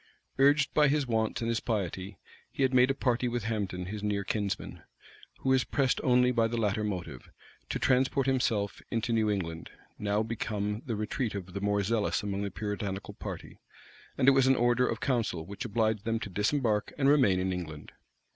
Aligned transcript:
Urged 0.39 0.73
by 0.73 0.87
his 0.87 1.05
wants 1.05 1.41
and 1.43 1.47
his 1.47 1.59
piety, 1.59 2.17
he 2.51 2.63
had 2.63 2.73
made 2.73 2.89
a 2.89 2.95
party 2.95 3.27
with 3.27 3.43
Hambden, 3.43 3.85
his 3.85 4.01
near 4.01 4.23
kinsman, 4.23 4.81
who 5.41 5.49
was 5.49 5.63
pressed 5.63 6.01
only 6.03 6.31
by 6.31 6.47
the 6.47 6.57
latter 6.57 6.83
motive, 6.83 7.29
to 7.69 7.77
transport 7.77 8.25
himself 8.25 8.81
into 8.89 9.13
New 9.13 9.29
England, 9.29 9.69
now 9.99 10.23
become 10.23 10.81
the 10.87 10.95
retreat 10.95 11.35
of 11.35 11.53
the 11.53 11.61
more 11.61 11.83
zealous 11.83 12.23
among 12.23 12.41
the 12.41 12.49
Puritanical 12.49 13.13
party; 13.13 13.59
and 14.17 14.27
it 14.27 14.31
was 14.31 14.47
an 14.47 14.55
order 14.55 14.87
of 14.87 14.99
council 15.01 15.45
which 15.45 15.65
obliged 15.65 16.03
them 16.03 16.19
to 16.19 16.31
disembark 16.31 16.91
and 16.97 17.07
remain 17.07 17.39
in 17.39 17.53
England. 17.53 17.91